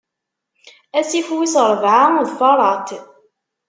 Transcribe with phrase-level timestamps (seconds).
[0.99, 2.89] Asif wis ṛebɛa d Faṛat.